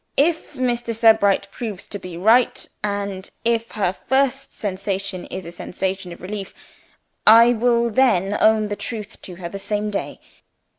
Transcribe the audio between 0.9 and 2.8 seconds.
Sebright proves to be right,